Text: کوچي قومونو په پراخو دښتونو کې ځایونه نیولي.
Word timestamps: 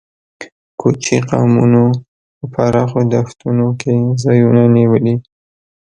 کوچي 0.79 1.17
قومونو 1.29 1.83
په 2.37 2.45
پراخو 2.53 2.99
دښتونو 3.13 3.67
کې 3.81 3.93
ځایونه 4.23 4.61
نیولي. 4.75 5.15